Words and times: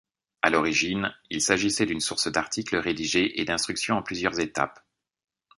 À 0.41 0.49
l'origine, 0.49 1.13
il 1.29 1.43
s'agissait 1.43 1.85
d'une 1.85 1.99
source 1.99 2.27
d'articles 2.27 2.75
rédigés 2.77 3.39
et 3.39 3.45
d'instructions 3.45 3.97
en 3.99 4.01
plusieurs 4.01 4.39
étapes. 4.39 4.83